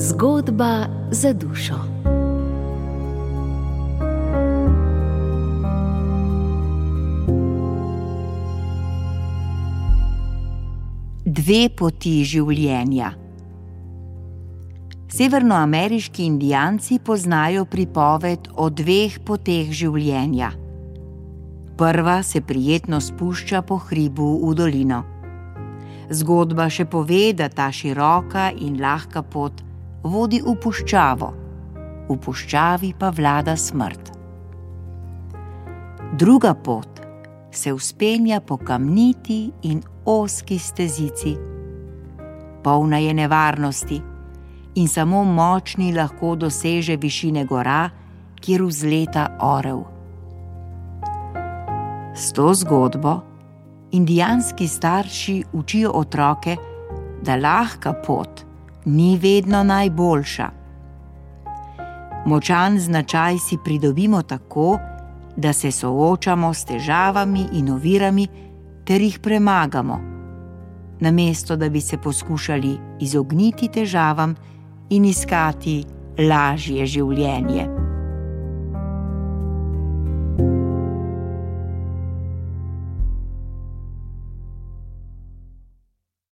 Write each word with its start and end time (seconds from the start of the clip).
Zgodba 0.00 0.86
za 1.10 1.32
dušo. 1.32 1.74
Dve 11.24 11.68
poti 11.76 12.24
življenja. 12.24 13.12
Severnoameriški 15.12 16.24
indijanci 16.24 16.96
poznajo 17.04 17.68
pripoved 17.68 18.48
o 18.56 18.70
dveh 18.72 19.20
poteh 19.20 19.68
življenja. 19.68 20.54
Prva 21.76 22.22
se 22.24 22.40
prijetno 22.40 23.04
spušča 23.04 23.66
po 23.68 23.76
hribu 23.76 24.34
v 24.48 24.56
dolino. 24.64 25.06
Zgodba 26.08 26.72
še 26.72 26.88
pove, 26.88 27.34
da 27.36 27.52
ta 27.52 27.68
široka 27.68 28.48
in 28.56 28.80
lahka 28.80 29.20
pot 29.20 29.68
vodi 30.02 30.40
v 30.40 30.54
puščavo, 30.56 31.28
v 32.08 32.16
puščavi 32.16 32.94
pa 32.98 33.10
vlada 33.10 33.56
smrt. 33.56 34.10
Druga 36.18 36.54
pot 36.54 37.00
se 37.50 37.72
uspenja 37.72 38.40
po 38.40 38.56
kamniti 38.56 39.52
in 39.62 39.82
oski 40.04 40.58
stezici. 40.58 41.36
Polna 42.62 42.98
je 42.98 43.14
nevarnosti 43.14 44.02
in 44.74 44.88
samo 44.88 45.24
močni 45.24 45.92
lahko 45.92 46.36
doseže 46.36 46.96
višine 46.96 47.44
gora, 47.44 47.90
kjer 48.40 48.62
vzleta 48.62 49.26
orel. 49.42 49.82
S 52.14 52.32
to 52.32 52.54
zgodbo 52.54 53.20
indijanski 53.92 54.68
starši 54.68 55.42
učijo 55.52 55.90
otroke, 55.94 56.56
da 57.22 57.36
lahka 57.36 57.92
pot 58.06 58.49
ni 58.84 59.18
vedno 59.22 59.62
najboljša. 59.62 60.50
Močan 62.26 62.78
značaj 62.78 63.38
si 63.38 63.58
pridobimo 63.64 64.22
tako, 64.22 64.78
da 65.36 65.52
se 65.52 65.70
soočamo 65.70 66.54
s 66.54 66.64
težavami 66.64 67.46
in 67.52 67.70
ovirami 67.70 68.26
ter 68.84 69.00
jih 69.00 69.18
premagamo, 69.18 70.00
namesto 71.00 71.56
da 71.56 71.68
bi 71.68 71.80
se 71.80 71.98
poskušali 71.98 72.78
izogniti 73.00 73.68
težavam 73.68 74.34
in 74.90 75.04
iskati 75.04 75.84
lažje 76.18 76.86
življenje. 76.86 77.79